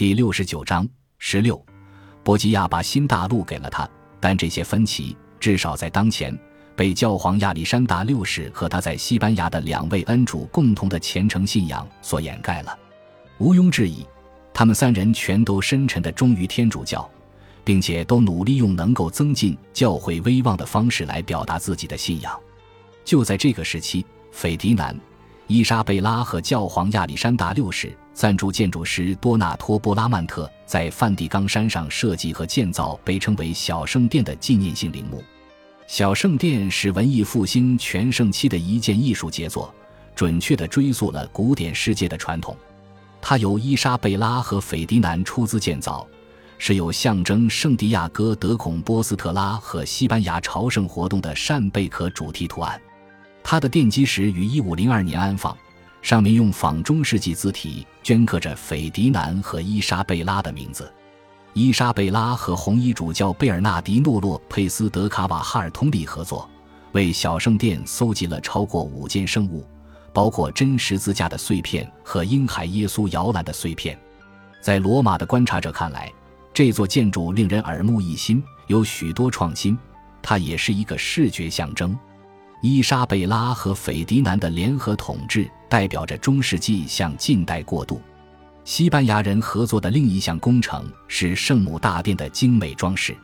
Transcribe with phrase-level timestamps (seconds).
[0.00, 1.62] 第六十九章十六，
[2.24, 3.86] 波吉亚把新大陆给了他，
[4.18, 6.34] 但这些分歧至少在当前
[6.74, 12.74] 被教皇亚历山大六世和他在西班牙的两位恩主共同的虔诚信仰所掩盖了。
[13.40, 14.06] 毋庸置疑，
[14.54, 17.06] 他们三人全都深沉地忠于天主教，
[17.62, 22.40] 并且都努力用能够增进教会威望的方式来表达自己的信仰。
[23.04, 24.98] 就在这个时期，斐迪南、
[25.50, 35.20] 伊莎贝拉和教皇亚历山大六世赞助建筑师多纳托·布拉曼特在梵蒂冈山上设计和建造被称为“小圣殿”的纪念性陵墓。
[35.88, 39.74] 小圣殿是文艺复兴全盛期的一件艺术杰作，
[40.14, 42.56] 准确地追溯了古典世界的传统。
[43.20, 46.06] 它由伊莎贝拉和斐迪南出资建造，
[46.58, 52.80] 是有象征圣地亚哥德孔波斯特拉和西班牙朝圣活动的扇贝壳主题图案。
[53.42, 55.56] 它的奠基石于1502年安放，
[56.02, 60.92] 上面用仿中世纪字体镌刻着斐迪南和伊莎贝拉的名字。
[61.52, 66.48] 伊莎贝拉和红衣主教贝尔纳迪诺·洛佩斯·德卡瓦哈尔通力合作，
[66.92, 69.66] 为小圣殿搜集了超过五件生物。
[70.12, 73.96] 包括真十字架的碎片和婴孩耶稣摇篮的碎片，
[74.60, 76.12] 在罗马的观察者看来，
[76.52, 79.78] 这座建筑令人耳目一新，有许多创新。
[80.20, 81.96] 它也是一个视觉象征。
[82.62, 88.00] 伊莎贝拉和斐迪南的联合统治代表着中世纪向近代过渡。
[88.64, 93.16] 西班牙人合作的另一项工程是圣母大殿的精美装饰，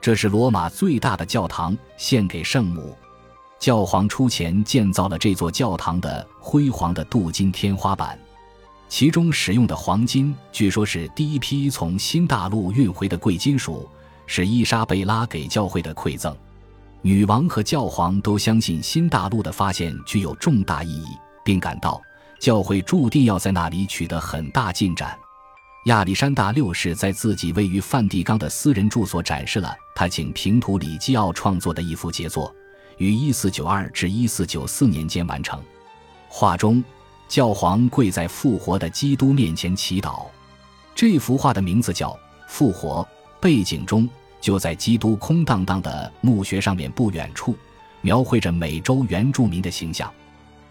[0.00, 2.96] 这是罗马最大的教堂，献给圣母。
[3.58, 8.18] 教皇出钱建造了这座教堂的辉煌的镀金天花板，
[8.88, 13.86] 其中使用的黄金据说是第一批从新大陆运回的贵金属，
[14.26, 16.34] 是伊莎贝拉给教会的馈赠。
[17.02, 21.06] 女王和教皇都相信新大陆的发现具有重大意义，
[21.42, 22.00] 并感到
[22.38, 25.16] 教会注定要在那里取得很大进展。
[25.86, 32.54] 亚历山大六世在自己位于梵蒂冈的私人住所展示了他请平图里基奥创作的一幅杰作。
[32.98, 35.58] 于一四九二至一四九四年间完成。
[36.28, 36.84] 画中，
[37.28, 40.26] 教皇跪在复活的基督面前祈祷。
[40.94, 42.10] 这幅画的名字叫
[42.46, 43.02] 《复活》。
[43.40, 44.06] 背景中，
[44.40, 47.54] 就在基督空荡荡的墓穴上面不远处，
[48.00, 50.10] 描绘着美洲原住民的形象。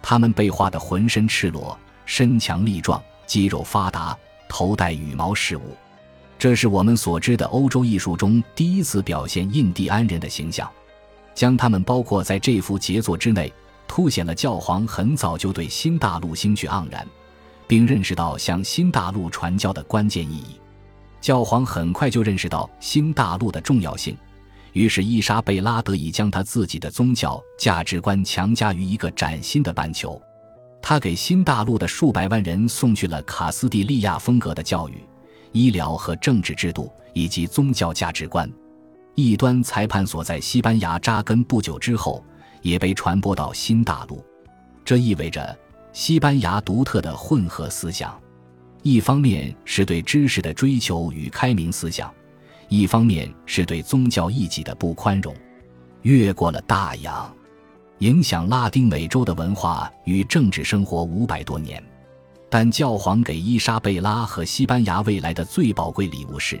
[0.00, 4.16] 他们被画得浑身赤裸，身强力壮，肌肉发达，
[4.48, 5.76] 头戴羽毛饰物。
[6.38, 10.70] 这是我们所知的欧洲艺术中第一次表现印第安人的形象。
[11.34, 13.52] 将他们包括在这幅杰作之内，
[13.86, 17.06] 凸显了教皇很早就对新大陆兴趣盎然，
[17.66, 20.60] 并认识到向新大陆传教的关键意义。
[21.20, 24.16] 教皇很快就认识到新大陆的重要性，
[24.72, 30.20] 于是伊莎贝拉得以将他自己的宗教价值观强加于一个崭新的半球。
[30.80, 35.04] 他给新大陆的数百万人送去了卡斯蒂利亚风格的教育、
[35.52, 38.50] 医疗和政治制度以及宗教价值观。
[39.14, 42.24] 异端裁判所在西班牙扎根不久之后，
[42.62, 44.24] 也被传播到新大陆。
[44.84, 45.58] 这意味着
[45.92, 48.16] 西班牙独特的混合思想：
[48.82, 52.12] 一方面是对知识的追求与开明思想，
[52.68, 55.34] 一方面是对宗教异己的不宽容。
[56.02, 57.34] 越过了大洋，
[57.98, 61.82] 影响拉丁美洲的文化与政治生活五百多年。
[62.48, 66.58] 但教皇给伊莎贝拉和西班牙未来的最宝贵礼物是，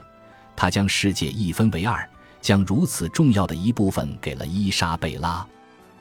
[0.54, 2.08] 他将世界一分为二。
[2.40, 5.44] 将如此重要的一部分给了伊莎贝拉。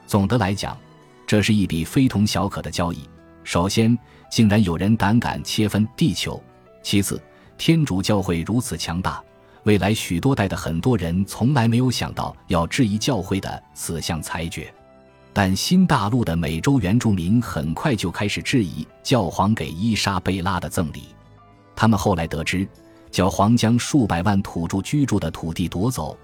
[0.06, 0.78] 总的来讲，
[1.26, 3.00] 这是一笔非同小可的交易。
[3.44, 3.98] 首先，
[4.30, 6.42] 竟然有人胆敢切分地球；
[6.82, 7.22] 其次，
[7.58, 9.24] 天主教会如此强大，
[9.64, 14.74] 未来许多代的很多人从来没有想到要质疑教会的此项裁决。
[15.34, 21.04] 但新大陆的美洲原住民很快就开始质疑教皇给伊莎贝拉的赠礼。
[21.76, 22.68] 他们后来得知，
[23.12, 26.18] 教皇将数百万土著居住的土地夺走。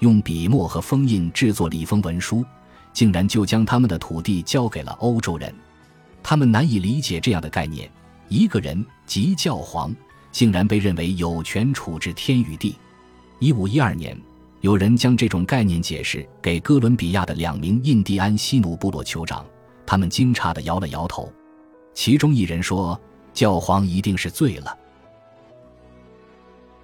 [0.00, 2.44] 用笔墨和封印制作礼封文书，
[2.92, 5.54] 竟然就将他们的土地交给了欧洲人。
[6.28, 7.88] 他们难以理解这样的概念：
[8.26, 9.94] 一个人即教皇，
[10.32, 12.74] 竟然被认为有权处置天与地。
[13.38, 14.20] 一五一二年，
[14.60, 19.46] 有人将这种概念解释给哥伦比亚的两名印第安西努部落酋长，
[19.86, 21.32] 他们惊诧地摇了摇头。
[21.94, 23.00] 其中一人说
[23.32, 24.76] ：“教皇一定是醉了。”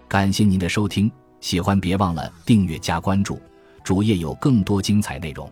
[0.07, 1.11] 感谢您的收听。
[1.41, 3.43] 喜欢别忘了订阅加关注，
[3.83, 5.51] 主页有更多精彩内容。